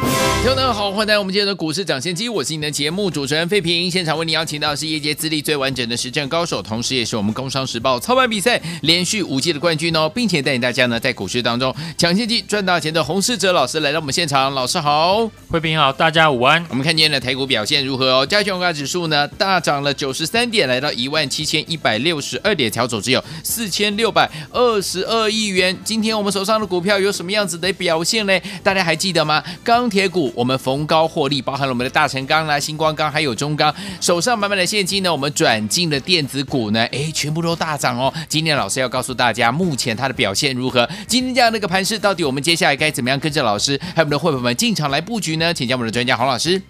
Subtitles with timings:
[0.00, 3.90] 听众朋友好，欢迎来到我们今天的股市抢先机，我是你的节目主持人费平。
[3.90, 16.64] 现场为你邀请到的是业界资历最完整的实战高手，同时也是我们工商时报操盘比赛连续五届的冠军哦，并且带领大家呢在股市当中抢先机赚大钱的洪世哲老师来到我们现场，老师好，费平好，大家午安。
[16.70, 18.24] 我们看今天的台股表现如何哦？
[18.24, 25.76] 加权股价指数呢大涨了九十三点，来到一万七千一百六十二点，成交只有四千六百二十二亿元。
[25.84, 28.40] 今天我们手上的股票有什么样子的表现呢？
[28.62, 29.42] 大家还记得吗？
[29.64, 30.30] 刚钢铁股。
[30.36, 35.10] 我们逢高获利，包含了我们的大成钢啦、星光钢，还有中钢，手上满满的现金呢。
[35.10, 38.12] 我们转进的电子股呢，哎，全部都大涨哦。
[38.28, 40.86] 今天老师要告诉大家，目前它的表现如何？
[41.06, 45.54] 今天这样的一个盘势，到底我们接下来该怎么样跟着老师还有我们的会员们进场来布局呢？
[45.54, 46.60] 请教我们的专家洪老师。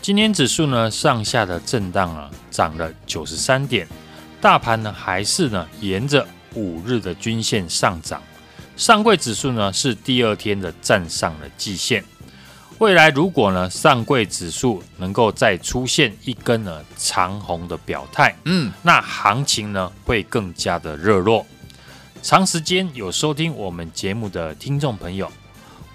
[0.00, 3.88] 今天指数呢上下的震荡啊，涨了九十三点，
[4.40, 6.24] 大盘呢还是呢沿着
[6.54, 8.22] 五日的均线上涨，
[8.76, 12.04] 上柜指数呢是第二天的站上了季线。
[12.84, 21.46] 未来如果呢，上柜指数能够再出现一根呢长红的表态，嗯，那行情呢会更加的热络。
[22.20, 25.32] 长时间有收听我们节目的听众朋友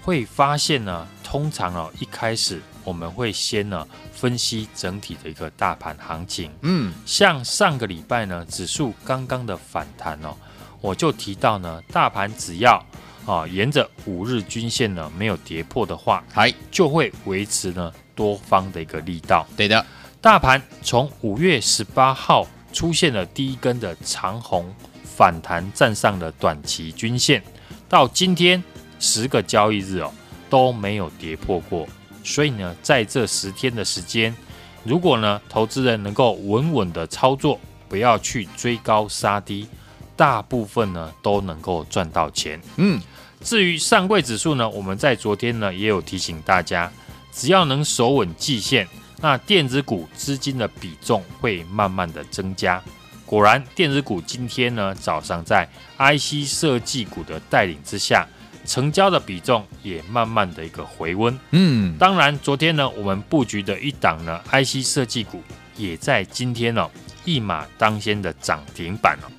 [0.02, 10.34] 会发现呢，通常哦一开始我们会先呢分析整体的一个大盘行情，嗯，像上个礼拜呢指数刚刚的反弹哦，
[10.80, 12.84] 我就提到呢大盘只要。
[13.30, 19.46] 啊，沿着五日均线呢，没有跌破的话，还就会维持呢多方的一个力道。
[19.56, 19.86] 对的，
[20.20, 27.40] 大盘从五月十八号出现了第一根的长红反弹，站上了短期均线，
[27.88, 28.60] 到今天
[28.98, 30.12] 十个交易日哦
[30.48, 31.86] 都没有跌破过。
[32.24, 34.34] 所以呢，在这十天的时间，
[34.82, 39.68] 如果呢投资人能够稳稳的操作，不要去追高杀低。
[40.16, 42.60] 大部分呢都能够赚到钱。
[42.76, 43.00] 嗯，
[43.42, 46.90] 至于上柜指数呢，我们在昨天呢也有提醒大家，
[47.32, 48.86] 只要能守稳季线，
[49.20, 52.82] 那电子股资金的比重会慢慢的增加。
[53.24, 55.68] 果然，电子股今天呢早上在
[55.98, 58.26] IC 设计股的带领之下，
[58.66, 61.38] 成交的比重也慢慢的一个回温。
[61.52, 65.42] 嗯，当然，昨天呢我们布局的一档呢 IC 设计股，
[65.76, 66.90] 也在今天呢
[67.24, 69.30] 一马当先的涨停板哦。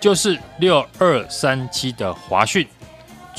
[0.00, 2.66] 就是六二三七的华讯，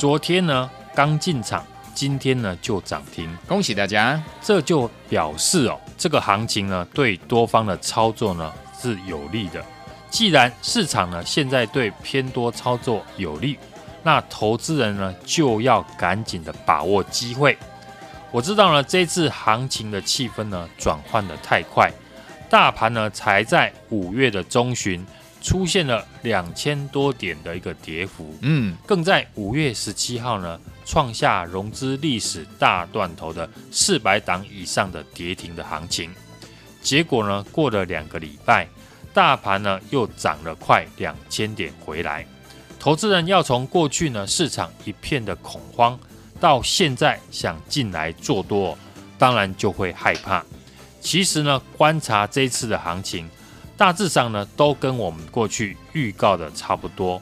[0.02, 1.64] 昨天呢刚进场，
[1.94, 4.20] 今天呢就涨停，恭喜大家！
[4.40, 9.64] 这就表示哦，这个行情呢对多方的操作呢是有利的。
[10.10, 13.56] 既然市场呢现在对偏多操作有利，
[14.02, 17.56] 那投资人呢就要赶紧的把握机会。
[18.32, 21.88] 我知道呢这次行情的气氛呢转换的太快，
[22.50, 25.06] 大盘呢才在五月的中旬。
[25.42, 36.10] 出现了两千多点的一个跌幅，嗯，更在五月十七号呢创下融资历史大断头的四百档以上的跌停的行情。
[36.80, 38.68] 结果呢，过了两个礼拜，
[39.12, 42.24] 大盘呢又涨了快两千点回来。
[42.78, 45.98] 投资人要从过去呢市场一片的恐慌，
[46.40, 48.78] 到现在想进来做多，
[49.18, 50.44] 当然就会害怕。
[51.00, 53.28] 其实呢，观察这次的行情。
[53.82, 57.20] 大致上呢，都跟我们过去预告的差不多。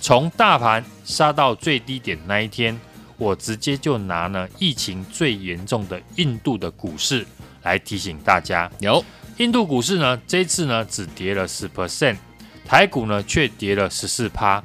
[0.00, 2.76] 从大盘杀到最低点那一天，
[3.16, 7.24] 我直接就拿呢疫情最严重的印度的股市
[7.62, 8.68] 来提醒大家。
[8.80, 9.04] 有
[9.36, 12.16] 印度股市呢，这次呢只跌了十 percent，
[12.64, 14.60] 台股呢却跌了十四趴，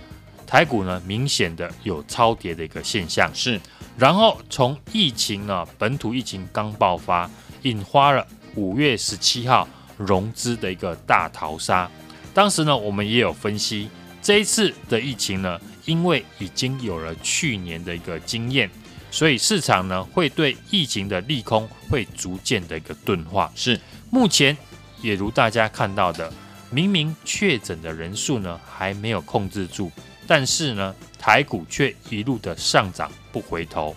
[0.47, 3.29] 台股呢明显的有超跌的一个现象。
[3.35, 3.61] 是，
[3.95, 7.29] 然后从疫情呢本土疫情刚爆发，
[7.61, 8.25] 引发了
[8.55, 9.67] 五月十七号。
[9.97, 11.89] 融资的一个大逃杀，
[12.33, 13.89] 当时呢，我们也有分析
[14.21, 18.69] 这一次的疫情呢，因为已经有了去年的一个经验，
[19.09, 23.51] 所以市场呢会对疫情的利空会逐渐的一个钝化。
[23.55, 24.57] 是，目前
[25.01, 26.31] 也如大家看到的，
[26.69, 29.91] 明明确诊的人数呢还没有控制住，
[30.27, 33.95] 但是呢台股却一路的上涨不回头，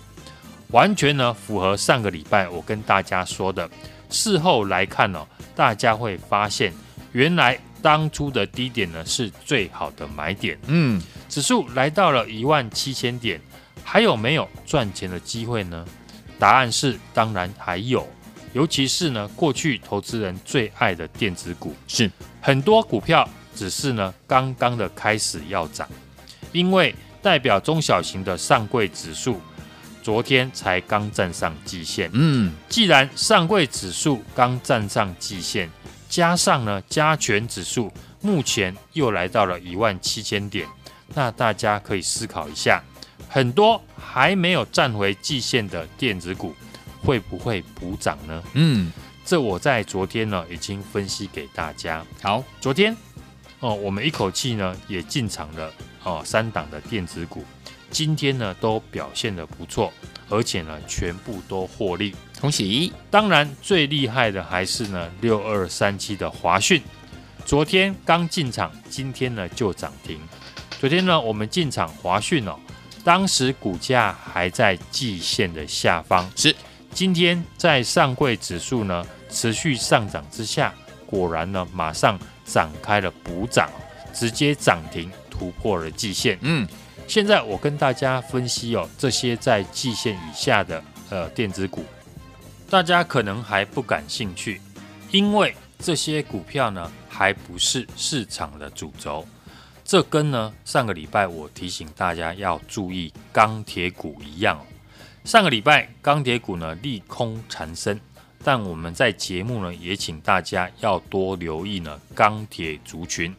[0.68, 3.68] 完全呢符合上个礼拜我跟大家说的。
[4.10, 6.72] 事后来看呢、哦，大家会发现，
[7.12, 10.58] 原来当初的低点呢是最好的买点。
[10.66, 13.40] 嗯，指数来到了一万七千点，
[13.84, 15.84] 还有没有赚钱的机会呢？
[16.38, 18.06] 答案是当然还有，
[18.52, 25.88] 尤其是呢过去投资人最爱的电子股，是很多股票只是呢刚刚的开始要涨，
[26.52, 29.40] 因为代表中小型的上柜指数
[30.08, 32.08] 昨天才刚站上季线。
[32.14, 35.68] 嗯，既然上柜指数刚站上季线，
[36.08, 40.66] 加上呢加权指数目前又来到了一万七千点，
[41.14, 42.82] 那大家可以思考一下，
[43.28, 46.54] 很多还没有站回季线的电子股
[47.02, 48.42] 会不会补涨呢？
[48.54, 48.90] 嗯。
[49.26, 52.02] 这我在昨天呢已经分析给大家。
[52.22, 52.96] 好，昨天
[53.60, 55.70] 哦，我们一口气呢也进场了
[56.02, 57.44] 哦三档的电子股，
[57.90, 59.92] 今天呢都表现的不错，
[60.28, 62.92] 而且呢全部都获利，恭喜！
[63.10, 66.82] 当然最厉害的还是呢六二三七的华讯，
[67.44, 70.20] 昨天刚进场，今天呢就涨停。
[70.78, 72.58] 昨天呢我们进场华讯哦，
[73.04, 76.54] 当时股价还在季线的下方，是
[76.92, 79.04] 今天在上柜指数呢。
[79.30, 80.74] 持续上涨之下，
[81.04, 83.68] 果然呢，马上展开了补涨，
[84.10, 86.38] 直接涨停突破了季线。
[86.40, 86.66] 嗯，
[87.08, 91.82] 现在我跟大家分析哦，这些在季线以下的呃电子股，
[92.68, 94.60] 大家可能还不感兴趣，
[95.10, 99.26] 因为这些股票呢还不是市场的主轴。
[99.86, 104.62] 这跟呢上个礼拜我提醒大家要注意钢铁股一样，
[105.24, 107.98] 上个礼拜钢铁股呢利空缠身。
[108.44, 113.34] 但我们在节目呢，也请大家要多留意呢钢铁族群，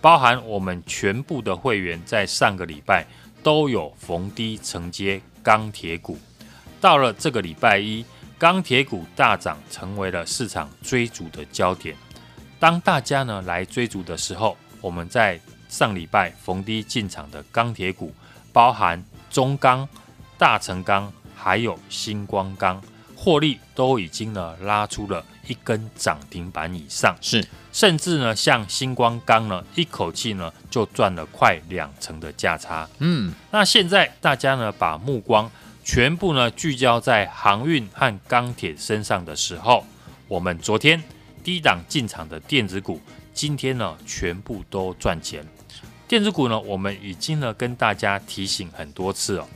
[0.00, 3.06] 包含我们全部的会员在上个礼拜
[3.42, 6.18] 都有逢低承接钢铁股。
[6.80, 8.04] 到了这个礼拜一，
[8.38, 11.94] 钢铁股大涨，成为了市场追逐的焦点。
[12.58, 15.38] 当大家呢来追逐的时候，我们在
[15.68, 18.14] 上礼拜逢低进场的钢铁股，
[18.52, 19.86] 包含中钢、
[20.38, 22.82] 大成钢，还有新光钢。
[23.14, 32.88] 获利都已经呢拉出了一根涨停板以上，是，甚至呢像星光钢呢一口气呢就赚了快两成的价差。
[32.98, 35.50] 嗯，那现在大家呢把目光
[35.84, 39.84] 全部呢聚焦在航运和钢铁身上的时候，
[40.28, 41.02] 我们昨天
[41.42, 43.00] 低档进场的电子股，
[43.32, 45.44] 今天呢全部都赚钱。
[46.06, 49.46] 电子股呢，我们已经呢跟大家提醒很多次哦。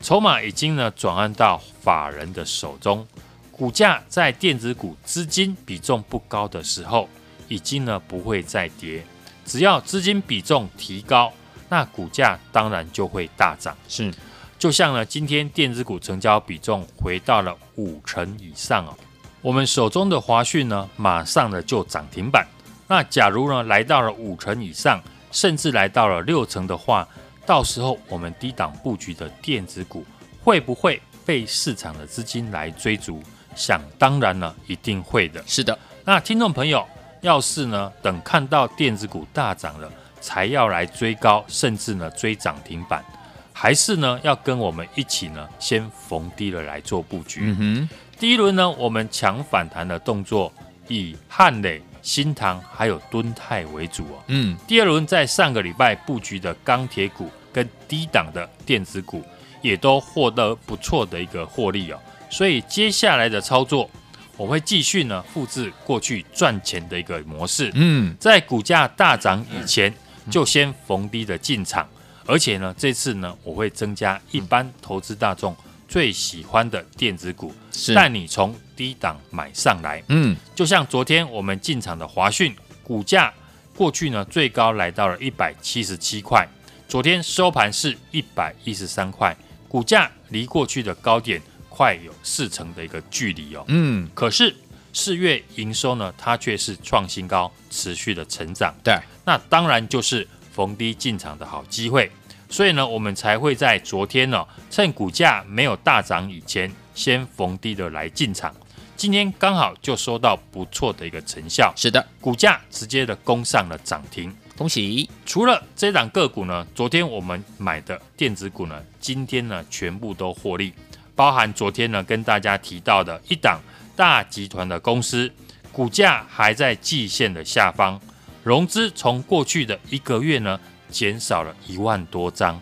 [0.00, 3.06] 筹码已经呢转换到法人的手中，
[3.50, 7.08] 股价在电子股资金比重不高的时候，
[7.48, 9.04] 已经呢不会再跌。
[9.44, 11.32] 只要资金比重提高，
[11.68, 13.76] 那股价当然就会大涨。
[13.88, 14.12] 是，
[14.58, 18.94] 就像呢今天电子股成交比重回到了五成以上哦，
[19.42, 22.46] 我们手中的华讯呢马上呢就涨停板。
[22.86, 27.06] 那假如呢来到了五成以上，甚至来到了六成的话，
[27.44, 30.04] 到时候我们低档布局的电子股
[30.42, 33.22] 会不会被市场的资金来追逐？
[33.54, 35.42] 想当然了，一定会的。
[35.46, 36.86] 是的，那听众朋友，
[37.24, 39.90] 要是呢等看到电子股大涨了，
[40.20, 43.02] 才要来追高，甚至呢追涨停板，
[43.50, 47.40] 还是呢要跟我们一起呢先逢低了来做布局？
[47.42, 47.88] 嗯哼，
[48.18, 50.52] 第一轮呢我们强反弹的动作，
[50.86, 51.82] 以汉磊。
[52.04, 54.22] 新塘还有敦泰为主哦。
[54.26, 59.24] 嗯，第二轮在上个礼拜布局的钢铁股跟低档的电子股，
[59.62, 61.98] 也都获得不错的一个获利哦。
[62.28, 63.88] 所以接下来的操作，
[64.36, 67.70] 我会继续呢复制过去赚钱的一个模式。
[67.74, 69.94] 嗯，在股价大涨以前，
[70.30, 71.88] 就先逢低的进场，
[72.26, 77.94] 而且呢，这次呢，我会增加一般投资大众最喜欢的电子股，是。
[77.94, 83.32] 带你从低档买上来，嗯，就像昨天我们进场的华讯，股价
[83.76, 86.48] 过去呢最高来到了一百七十七块，
[86.88, 89.36] 昨天收盘是一百一十三块，
[89.68, 91.40] 股价离过去的高点
[91.74, 94.54] 快有四成的一个距离哦，嗯，可是
[94.92, 102.08] 四月营收呢，它却是创新高，持续的成长，对，那当然就是逢低进场的好机会，
[102.48, 108.54] 所以呢，我们才会在昨天呢，趁股价没有大涨以前，先逢低的来进场。
[108.96, 115.10] 今天刚好就收到不错的一个成效，是的，股价直接的攻上了涨停，恭喜！
[115.26, 120.72] 除了这档个股呢，昨天我们买的电子股呢，今天呢全部都获利，
[121.14, 123.60] 包含昨天呢跟大家提到的一档
[123.94, 125.30] 大集团的公司，
[125.72, 128.00] 股价还在季线的下方，
[128.42, 130.58] 融资从过去的一个月呢
[130.90, 132.60] 减少了一万多张，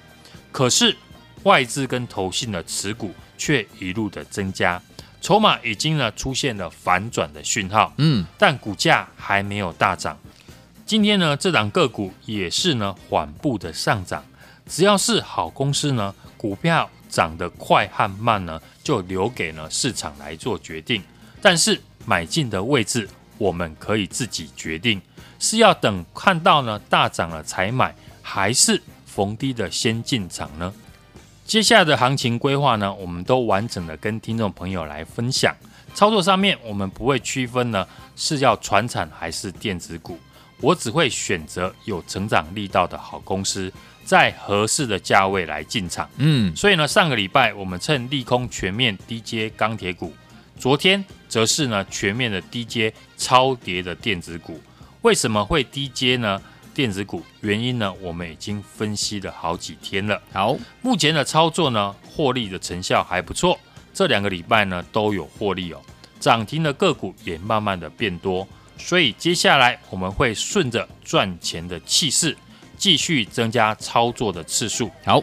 [0.51, 0.97] 可是
[1.45, 4.81] 外资跟投信的持股却一路的增加。
[5.21, 10.19] 筹码已经呢出现了反转的讯号，嗯，但股价还没有大涨。
[10.85, 14.25] 今天呢，这档个股也是呢缓步的上涨。
[14.67, 21.03] 只要是好公司呢，股票涨得快和慢呢，就留给呢市场来做决定。
[21.43, 25.01] 但是买进的位置，我们可以自己决定。
[25.39, 30.73] 是要等看到呢大涨了才买，还是逢低的先进场呢？
[31.45, 35.55] 接下来的行情规划呢，我们都完整的跟听众朋友来分享。
[35.95, 40.19] 操作上面，我们不会区分呢是要传产还是电子股，
[40.61, 43.71] 我只会选择有成长力道的好公司，
[44.05, 46.09] 在合适的价位来进场。
[46.17, 50.15] 嗯，所以呢，上个礼拜我们趁利空全面低阶钢铁股，
[50.59, 54.61] 昨天则是呢全面的低阶超跌的电子股。
[55.03, 56.41] 为什么会低阶呢？
[56.75, 60.19] 电子股原因呢，我们已经分析了好几天了。
[60.33, 63.59] 好，目前的操作呢，获利的成效还不错。
[63.93, 65.81] 这两个礼拜呢都有获利哦，
[66.19, 68.49] 涨停的个股也慢慢的变多。
[68.79, 72.35] 所以接下来我们会顺着赚钱的气势，
[72.83, 74.91] 继续增加操作的次数。
[75.05, 75.23] 好，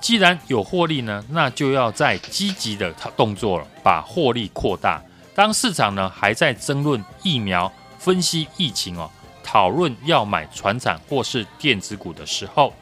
[0.00, 5.02] 既然有获利呢，那就要再积极的动作了，把获利扩大。
[5.34, 9.10] 当市场呢还在争论疫苗、分析疫情哦。
[9.42, 12.72] 讨论要买船产或是电子股的时候，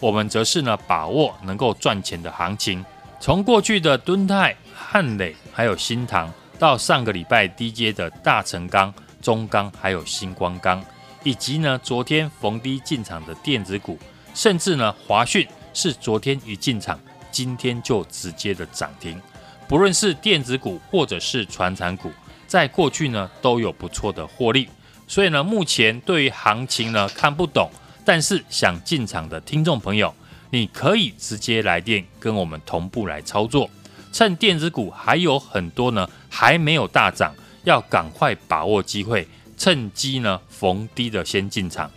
[0.00, 2.84] 我们则是呢把握能够赚钱的行情。
[3.20, 8.92] 从过去的敦泰、汉磊还有新唐，到上个礼拜低阶的大成钢、
[9.22, 10.84] 中钢还有星光钢，
[11.28, 13.98] 以及呢昨天逢低进场的电子股，
[14.32, 16.98] 甚至呢华讯是昨天一进场，
[17.30, 19.20] 今天就直接的涨停。
[19.68, 22.10] 不论是电子股或者是传产股，
[22.46, 24.66] 在过去呢都有不错的获利。
[25.06, 27.70] 所以呢，目前对于行情呢看不懂，
[28.06, 30.14] 但是想进场的听众朋友，
[30.48, 33.68] 你可以直接来电跟我们同步来操作，
[34.14, 41.90] 趁电子股还有很多呢还没有大涨，要赶快把握机会，趁机呢逢低的先进场。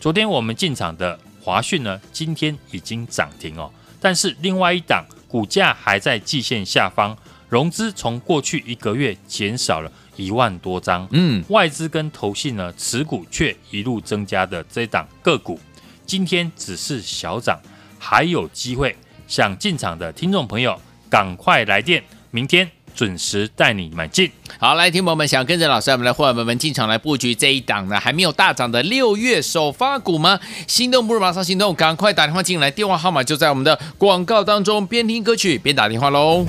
[0.00, 3.70] 昨天我们进场的华讯呢，今天已经涨停哦，
[4.00, 7.14] 但是另外一档股价还在季线下方，
[7.48, 9.92] 融资从过去一个月减少了。
[10.16, 15.60] 一万多张，嗯，外资跟投信呢持股却一路增加的这档个股，
[16.04, 17.56] 今天只是小涨，
[18.00, 18.96] 还有机会。
[19.28, 20.76] 想进场的听众朋友，
[21.08, 22.68] 赶快来电，明天
[22.98, 24.28] 准时带你买进。
[24.58, 30.40] 好，来，听友们想跟着老师，我们的伙伴们进场来布局这一档呢，还没有大涨的六月首发股吗？
[30.66, 36.44] 心动不如马上行动，赶快打电话进来，电话号码就在我们的广告当中，边听歌曲边打电话喽。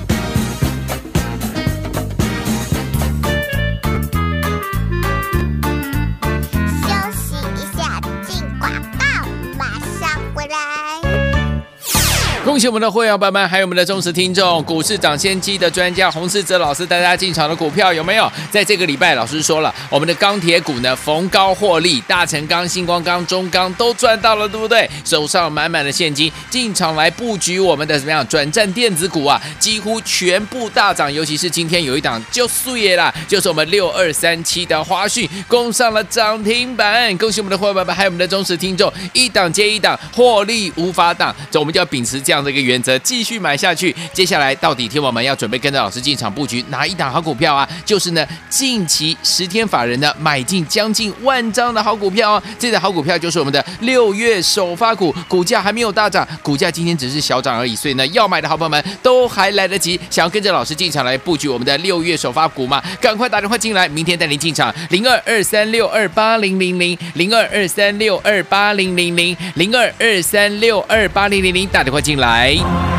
[12.50, 18.28] 恭喜我们的会员朋友们，还有我们的忠实听众，股市涨先机的专家洪世哲老师带大家进场的股票有没有？
[18.50, 24.90] 在这个礼拜，老师说了，我们的钢铁股呢逢高获利，大成钢、星光钢、中钢都赚到了，对不对？
[25.04, 29.40] 手上满满的现金，进场来布局我们的怎么样转战电子股啊？
[29.60, 37.16] 几乎全部大涨，尤其是今天有一档就素叶啦，就是我们六二三七的华讯攻上了涨停板。
[37.16, 42.39] 恭喜我们的会员朋友们，还有我们的忠实听众，一档接一档获利无法挡，这我们就要秉持这样。
[42.44, 47.68] 这个原则继续买下去，接下来到底天王们要准备跟着老师进场布局哪一档好股票啊？
[47.84, 52.42] 就是呢，近期十天法人呢买进将近万张的好股票哦。
[52.58, 57.74] 这档好股票就是我们的六月首发股，股价还没有大涨，股价今天只是小涨而已。
[57.74, 62.82] 所以呢，要买的好朋友们都还来得及，想要跟着老师进场来布局我们的六月首发股吗？
[63.00, 72.19] 赶快打电话进来，明天带您进场零二二三六二八零零零零二二三六二八零零零零二二三六二八零零零打电话进来。
[72.20, 72.89] 来。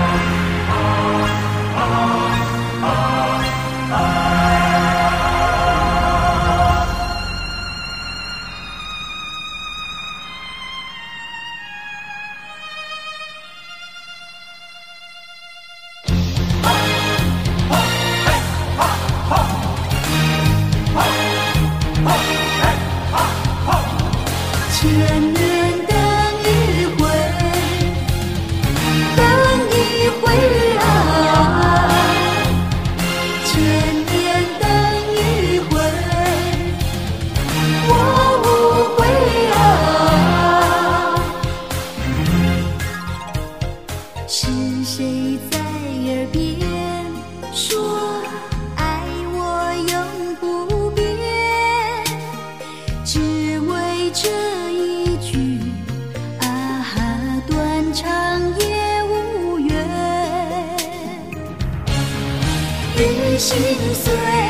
[63.42, 63.58] 心
[63.96, 64.41] 碎。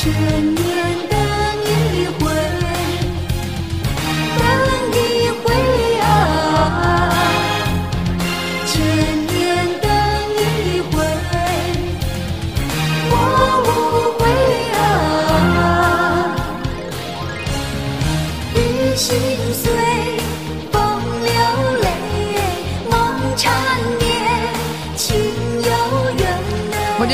[0.00, 0.77] 千年。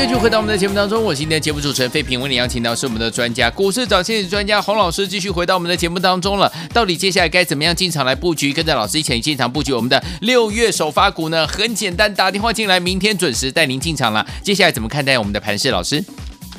[0.07, 6.51] 继续回到我们的节目当中，我是今天的节目主持人费平，为你邀请到是我们的专家，股市涨先机专家洪老师，继续回到我们的节目当中了。
[6.71, 8.53] 到底接下来该怎么样进场来布局？
[8.53, 11.47] 跟着老师一起进场布局我们的六月首发股呢？
[11.47, 14.23] 很简单，打电话进来，明天准时带您进场了。
[14.43, 15.71] 接下来怎么看待我们的盘势？
[15.71, 16.05] 老师，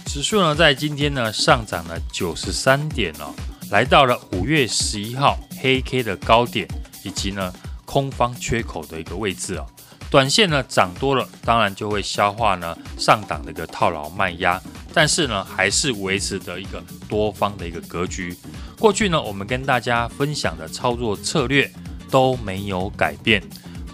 [0.06, 3.32] 指数呢在今天呢上涨了九十三点哦，
[3.70, 6.66] 来到了五月十一号黑 K 的高点，
[7.04, 7.52] 以及呢
[7.84, 9.64] 空方缺口的一个位置哦。
[10.08, 14.60] 短线呢涨多了，当然就会消化呢上档的一个套牢卖压，
[14.94, 18.34] 但是呢还是维持的一个多方的一个格局。
[18.78, 21.70] 过去呢我们跟大家分享的操作策略
[22.10, 23.42] 都没有改变，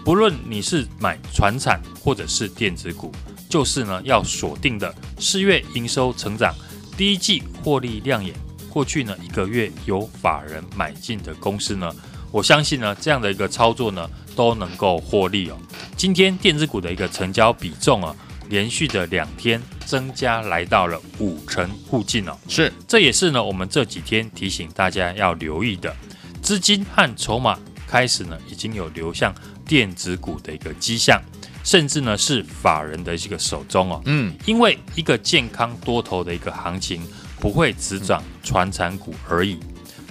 [0.05, 3.11] 不论你是买传产或者是电子股，
[3.49, 6.53] 就是呢要锁定的四月营收成长、
[6.95, 8.33] 第一季获利亮眼，
[8.69, 11.91] 过去呢一个月有法人买进的公司呢，
[12.31, 15.57] 我相信呢这样的一个操作呢都能够获利哦。
[15.95, 18.15] 今天电子股的一个成交比重啊，
[18.49, 22.37] 连续的两天增加来到了五成附近哦。
[22.47, 25.95] 是，这也是呢我们这几天提醒大家要留意的，
[26.41, 29.33] 资金和筹码开始呢已经有流向
[29.65, 31.21] 电子股的一个迹象，
[31.63, 34.01] 甚至呢是法人的一个手中哦。
[34.05, 37.01] 嗯，因为一个健康多头的一个行情
[37.39, 39.59] 不会只涨传产股而已，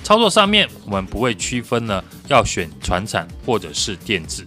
[0.02, 4.46] 操作上面我们不会区分呢要选传产或者是电子。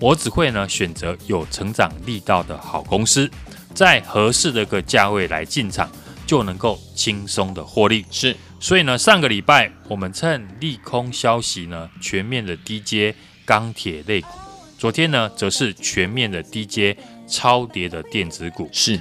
[0.00, 3.30] 我只会呢选择有成长力道的好公司，
[3.72, 5.90] 在合适的一个价位来进场，
[6.26, 8.04] 就能够轻松的获利。
[8.10, 14.28] 是，所以呢，上个礼拜我们趁利空消息呢，全面的低接钢铁类股；
[14.76, 16.94] 昨天呢，则是全面的低接
[17.26, 18.68] 超跌的电子股。
[18.72, 19.00] 是，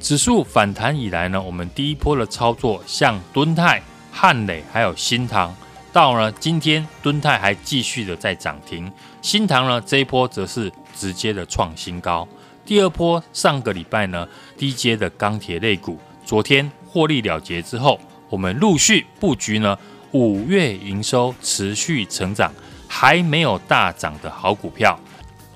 [0.00, 3.80] 指数反弹以来呢，我们第一波的操作，像敦泰、
[4.22, 5.56] 汉磊还有新唐。
[5.94, 12.28] 到呢今天，敦泰还继续的在涨停，新唐呢这一波则是直接的创新高。
[12.66, 14.28] 第二波上个礼拜呢
[14.58, 19.74] 低阶的钢铁类股，昨天获利了结之后，我们陆续布局呢
[20.10, 22.52] 五月营收持续成长
[22.86, 25.00] 还没有大涨的好股票。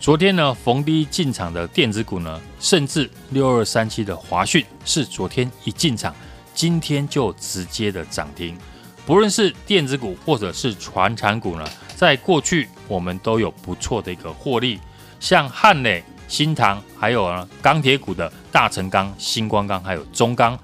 [0.01, 6.15] 昨天呢逢低进场的电子股呢，甚至六二三七的华讯是昨天一进场，
[6.55, 8.57] 今天就直接的涨停。
[9.05, 14.81] 不论是电子股或者是传产股呢，在过去我们都有不错的一个获利，
[15.21, 20.59] 像汉磊、新唐，还有呢钢铁股的大成钢、新光钢，还有中钢，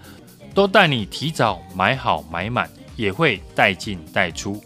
[0.54, 4.62] 都带你提早买好买满，也会带进带出。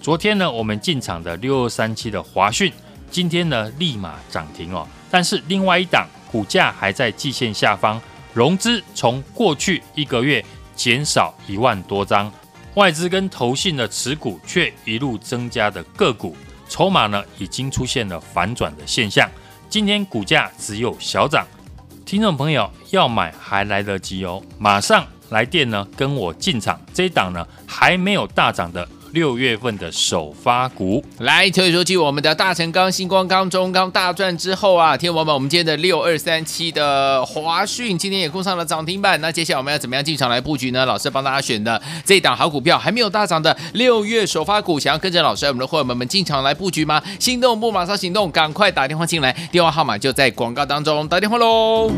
[0.00, 2.72] 昨天呢，我们进场的六二三七的华讯，
[3.10, 4.86] 今天呢立马涨停哦。
[5.10, 8.00] 但是另外一档股价还在季线下方，
[8.32, 10.44] 融资从过去一个月
[10.76, 12.30] 减少一万多张。
[12.74, 16.36] 外资跟投信的持股却一路增加的个股，
[16.68, 19.28] 筹码呢已经出现了反转的现象。
[19.68, 21.46] 今天股价只有小涨，
[22.04, 26.78] 听众朋友要买还来得及哦，马上来电呢跟我进场。
[26.92, 28.86] 这一档呢还没有大涨的。
[29.12, 39.20] 六月份的首发股来，所以说继我们的大成钢、新光钢、中钢大赚之后啊，天王们，我们今天的六二三七的华讯今天也攻上了涨停板。
[39.20, 40.84] 那接下来我们要怎么样进场来布局呢？
[40.84, 47.02] 老师帮大家选的这档好股票还没有大涨的六月首发股，想要跟着老师我们的伙伴们进场来布局吗？
[47.18, 51.90] 心动不马上行动，赶快打电话进来，电话号码就在广告当中，打电话喽。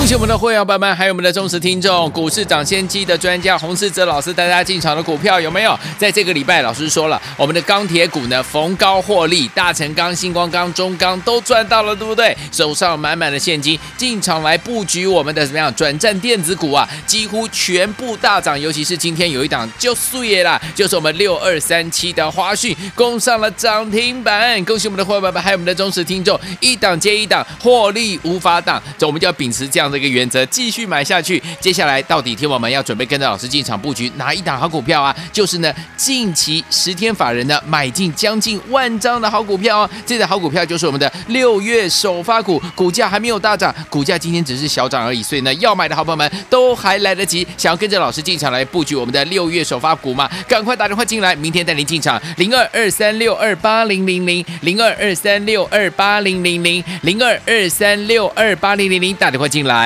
[0.00, 5.78] 恭喜我们的会员朋友们，还有我们的忠实听众，股市涨先机的专家洪世哲老师带大家进场的股票有没有？
[5.98, 12.34] 在这个礼拜，老师说了，我们的钢铁股呢逢高获利，大成钢、新光钢、中钢都赚到了，对不对？
[12.50, 15.72] 手上满满的现金，进场来布局我们的怎么样？
[15.74, 24.64] 转战电子股啊，几乎全部大涨，尤其是今天有一档就碎了啦，就是我们六二三七的华讯攻上了涨停板。
[24.64, 29.89] 恭喜我们的会员朋友们，还有我们的忠实听众，一档接一档获利无法挡，这我们就要秉持这样。
[29.90, 31.42] 的一个原则，继续买下去。
[31.60, 35.14] 接下来到底天王们要准备跟着老师进场布局哪一档好股票啊？
[35.32, 39.90] 就是呢，近期十天法人呢买进将近万张的好股票哦。
[40.06, 45.22] 这档好股票就是我们的六月首发股，股价还没有大涨，股价今天只是小涨而已。
[45.22, 50.30] 所以呢，要买的好朋友们都还来得及，想要跟着老师进场来布局我们的六月首发股吗？
[50.48, 59.79] 赶快打电话进来，明天带您进场零二二三六二八零零零零二二三六二八零零零零二二三六二八零零零打电话进来。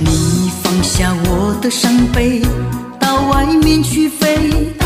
[0.00, 2.42] 你放下我的伤悲，
[3.00, 4.83] 到外面去飞。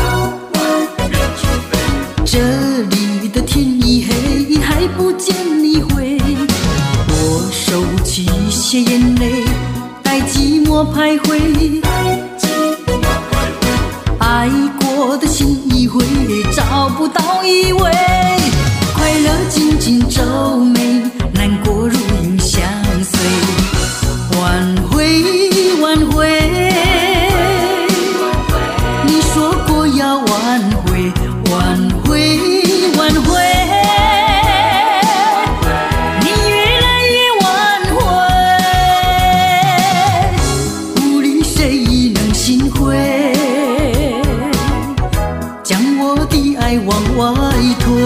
[8.71, 9.47] 些眼泪，
[10.03, 11.81] 带寂寞徘徊。
[14.19, 16.05] 爱过的心已灰，
[16.55, 17.91] 找不到依偎。
[18.95, 20.23] 快乐紧紧皱
[20.59, 20.78] 眉，
[46.89, 48.01] 往外推，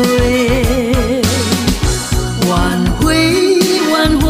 [2.50, 3.14] 挽回，
[3.92, 4.26] 挽回。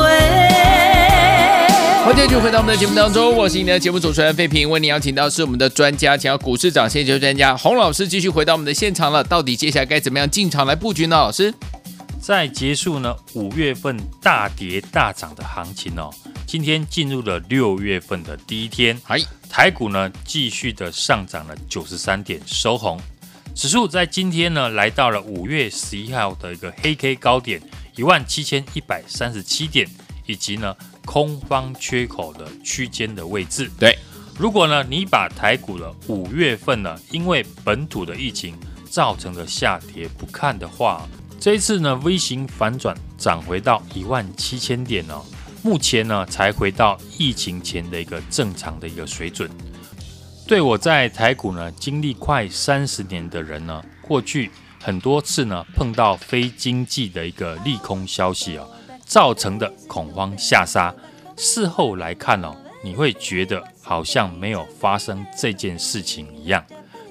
[2.05, 4.69] 欢迎继续回到我们的节目当中，我是你的节目主持人费平。
[4.69, 9.25] 为你邀请到是我们的专家，请到股市涨先机专家洪老师继续回到我们的现场了。
[9.25, 11.17] 到底接下来该怎么样进场来布局呢？
[11.17, 11.55] 老师，
[12.21, 16.11] 在结束呢五月份大跌大涨的行情哦，
[16.47, 23.01] 今天进入了六月份的第一天，嗨，台股呢继续的上涨了九十三点，收红，
[23.55, 27.63] 指数在今天呢来到了五月十一号的一个黑 K 高点
[27.97, 29.89] 一万七千一百三十七点，
[30.27, 30.75] 以及呢。
[31.05, 33.69] 空方缺口的区间的位置。
[33.77, 33.99] 对，
[34.39, 38.57] 如果呢，你把台股的五月份呢，因为本土的疫情
[38.89, 41.05] 造成的下跌不看的话，
[41.41, 45.25] 这一次呢，V 型反转涨回到一万七千点哦，
[45.61, 49.51] 目前呢才回到疫情前的一个正常的一个水准。
[50.53, 58.67] 对我在台股呢经历快三十年的人呢，过去很多次呢碰到非经济的一个利空消息啊。
[59.07, 60.95] 造成的恐慌下杀，
[61.39, 66.63] 事后来看哦，你会觉得好像没有发生这件事情一样。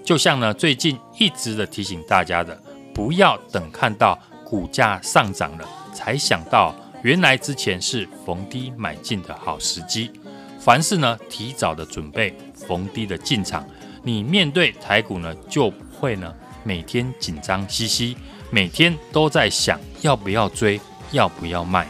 [0.05, 2.55] 就像呢，最近一直的提醒大家的，
[2.93, 10.11] 不要等看到股价上涨了才想到，原来之前是逢低买进的好时机。
[10.61, 13.67] 凡事呢，提早的准备，逢低的进场，
[14.03, 16.31] 你面对台股呢，就会呢
[16.63, 18.15] 每天紧张兮兮，
[18.51, 20.79] 每天都在想要不要追。
[21.11, 21.85] 要不要卖？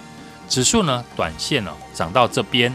[0.49, 1.05] 指数呢？
[1.15, 2.73] 短线呢、涨到这边，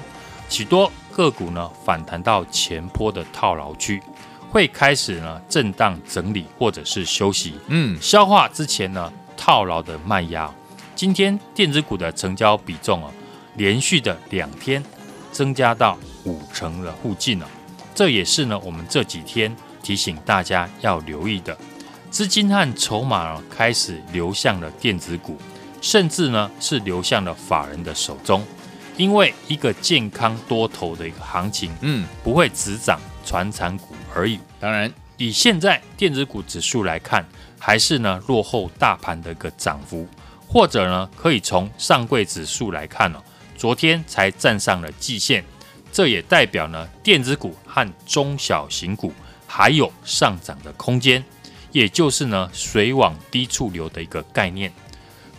[0.48, 4.00] 许多个股呢反弹到前坡的套牢区，
[4.48, 10.48] 会开始呢震荡整理或者是休息，嗯，消化之前呢套牢的卖压。
[10.94, 13.10] 今天电子股的成交比重啊，
[13.56, 14.80] 连续的两天
[15.36, 17.46] 增加到五成的附近了，
[17.94, 21.54] 这也是呢我们这几天提醒大家要留意的，
[22.10, 25.36] 资金和筹码开始流向了电子股。
[25.82, 28.42] 甚至呢是流向了法人的手中，
[28.96, 34.40] 因为一个健康多头的一个行情，嗯，不会只涨传产股而已。
[34.58, 37.24] 当然，以现在电子股指数来看，
[37.58, 40.08] 还是呢落后大盘的一个涨幅，
[40.48, 43.22] 或者呢可以从上柜指数来看哦，
[43.56, 45.44] 昨天才站上了季线，
[45.90, 49.12] 这也代表呢电子股和中小型股
[49.46, 51.24] 还有上涨的空间，
[51.72, 54.72] 也就是呢水往低处流的一个概念。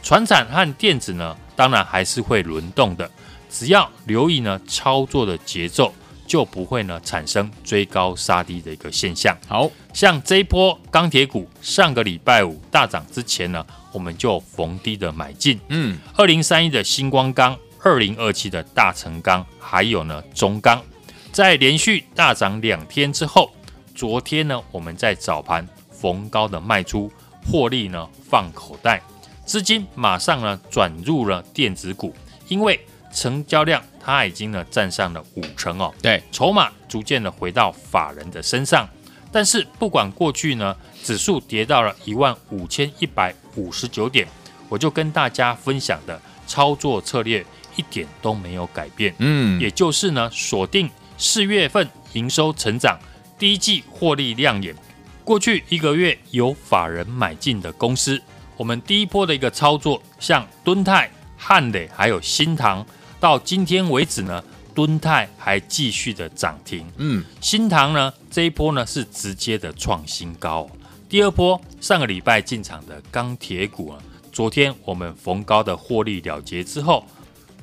[0.03, 3.09] 船产和电子呢，当然还是会轮动的，
[3.49, 5.93] 只要留意呢操作的节奏，
[6.25, 9.37] 就不会呢产生追高杀低的一个现象。
[9.47, 15.59] 好像这一波钢铁股，上个礼拜五大涨之前呢，我们就逢低的买进。
[15.67, 20.83] 嗯，二零三一的星光钢，二零二七的大成钢，还有呢中钢，
[21.31, 23.49] 在连续大涨两天之后，
[23.95, 27.09] 昨天呢我们在早盘逢高的卖出，
[27.49, 29.01] 获利呢放口袋。
[29.45, 32.13] 资金马上呢转入了电子股，
[32.49, 32.77] 因为
[33.13, 35.93] 成交量它已经呢占上了五成哦。
[36.01, 38.85] 对，筹码逐渐的回到法人的身上。
[39.31, 44.27] 但是不管过去呢指数跌到了一万五千一百五十九点，
[44.67, 47.45] 我就跟大家分享的操作策略
[47.77, 49.15] 一点都没有改变。
[49.19, 52.99] 嗯，也就是呢，锁定四月份营收成长、
[53.39, 54.75] 第一季获利亮眼、
[55.23, 58.21] 过去一个月有法人买进的公司。
[58.57, 62.85] 我们第一波的一个操作，像敦泰、汉磊还有新塘，
[63.19, 66.85] 到今天为止呢，敦泰还继续的涨停。
[66.97, 70.67] 嗯，新塘呢这一波呢是直接的创新高。
[71.07, 73.97] 第二波上个礼拜进场的钢铁股啊，
[74.31, 77.05] 昨天我们逢高的获利了结之后，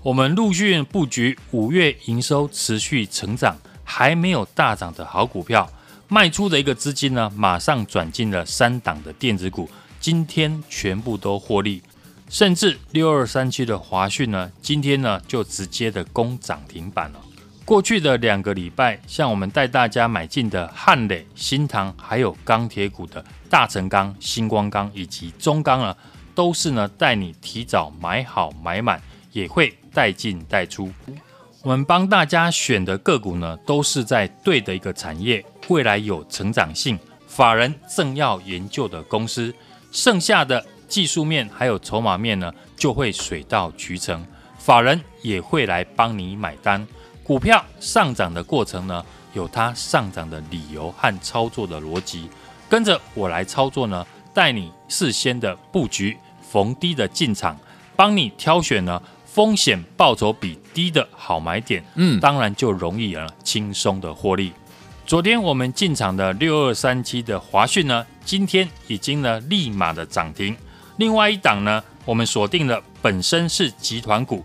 [0.05, 5.67] 我们陆续布局五月营收持续成长还没有大涨的好股票，
[6.09, 9.67] 卖出的一个资金呢，马上转进了三档的电子股，
[9.99, 11.83] 今天全部都获利，
[12.29, 17.21] 甚至六二三七的华讯呢，今天呢就直接的攻涨停板了。
[17.64, 25.97] 过去的两个礼拜，像我们带大家买进的汉磊、新唐，还有钢铁股的大成钢、星光钢以及中钢呢，
[26.35, 29.01] 都是呢带你提早买好买满，
[29.33, 30.90] 也会带进带出。
[31.62, 39.54] 我们帮大家选的个股呢，都是在对的一个产业，未来有成长性，法人正要研究的公司。
[39.90, 44.26] 剩下的技术面还有筹码面呢，就会水到渠成，
[44.59, 46.87] 法人也会来帮你买单。
[47.22, 49.02] 股票上涨的过程呢，
[49.33, 52.28] 有它上涨的理由和操作的逻辑，
[52.68, 57.59] 跟着我来操作呢，带你事先的布局，逢低的进场，
[57.96, 59.00] 帮你挑选呢
[59.35, 64.53] 风险报酬比低的好买点，嗯，当然就容易了轻松的获利。
[65.05, 70.57] 昨天我们进场的六二三七的华讯呢，今天已经呢立马的涨停。
[70.99, 74.44] 另外一档呢，我们锁定了本身是集团股，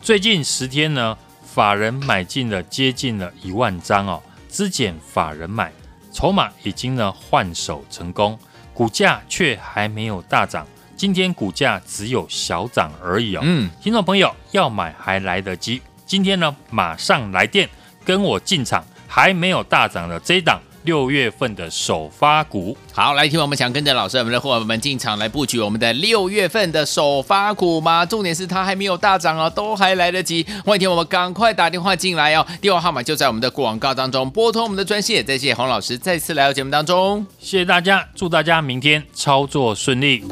[0.00, 1.18] 最近十天呢。
[1.42, 5.72] 法人买进了接近了一万张哦，资减法人买，
[6.12, 8.38] 筹码已经呢换手成功，
[8.72, 10.64] 股价却还没有大涨，
[11.00, 13.40] 今天股价只有小涨而已哦。
[13.42, 17.66] 嗯，听众朋友要买还来得及，今天呢马上来电
[18.04, 20.60] 跟我进场，还没有大涨的这一档。
[20.84, 28.04] 六月份的首发股，好，来听我们想跟着老师，我们的伙伴们进场来布局我们的六月份的首发股吗？
[28.04, 30.42] 重点是它还没有大涨哦，都还来得及。
[30.64, 35.24] 欢迎听我们赶快打电话进来哦，电话号码就在我们的广告当中，拨通我们的专线。
[35.24, 40.24] 再谢谢洪老师再次来到节目当中，谢谢大家，祝大家明天操作顺利。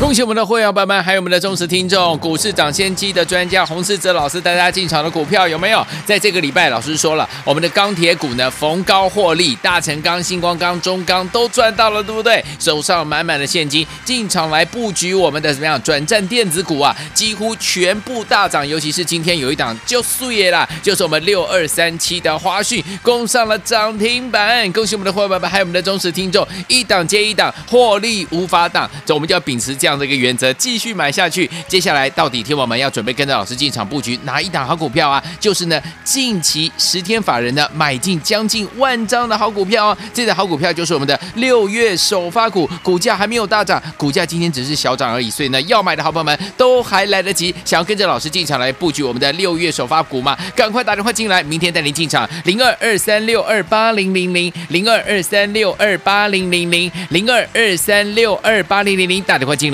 [0.00, 5.86] 恭喜我们的会员朋友们，还有我们的忠实听众，股市涨先机的专家洪世哲老师带大家进场的股票有没有？
[6.04, 12.44] 在这个礼拜，老师说了，我们的钢铁股呢逢高获利，大成钢、新光钢、中钢都赚到了，对不对？
[12.58, 16.94] 手上满满的现金，进场来布局我们的怎么样转战电子股啊？
[17.14, 24.70] 几乎全部大涨，尤其是今天有一档就素叶啦，就是我们六二三七的华讯攻上了涨停板。
[24.72, 29.93] 恭喜我们的会员朋友们，还有我们的忠实听众，一档接一档获利无法挡，这我们就要秉持这样。
[29.98, 35.22] 这个原则继续买下去，接下来到底天王们要准备跟着老师进场布局哪一档好股票啊？
[35.38, 39.98] 就是呢，近期十天法人呢买进将近万张的好股票哦。
[40.14, 45.28] 这档好股票就是我们的六月首发股，股价还没有大涨，股价今天只是小涨而已。
[45.28, 50.38] 所以呢，要买的好朋友们都还来得及，想要跟着老师进场来布局我们的六月首发股吗？
[50.56, 59.73] 赶快打电话进来，明天带您进场零二二三六二八零零零零二二三六二八零零零零二二三六二八零零零打电话进。